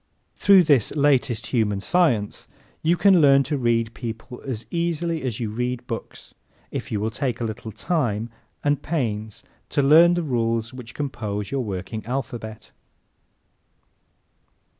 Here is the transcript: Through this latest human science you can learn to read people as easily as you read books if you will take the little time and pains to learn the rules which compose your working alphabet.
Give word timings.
Through 0.35 0.63
this 0.63 0.95
latest 0.95 1.45
human 1.53 1.79
science 1.79 2.47
you 2.81 2.97
can 2.97 3.21
learn 3.21 3.43
to 3.43 3.55
read 3.55 3.93
people 3.93 4.41
as 4.43 4.65
easily 4.71 5.21
as 5.21 5.39
you 5.39 5.51
read 5.51 5.85
books 5.85 6.33
if 6.71 6.91
you 6.91 6.99
will 6.99 7.11
take 7.11 7.37
the 7.37 7.45
little 7.45 7.71
time 7.71 8.31
and 8.63 8.81
pains 8.81 9.43
to 9.69 9.83
learn 9.83 10.15
the 10.15 10.23
rules 10.23 10.73
which 10.73 10.95
compose 10.95 11.51
your 11.51 11.63
working 11.63 12.03
alphabet. 12.07 12.71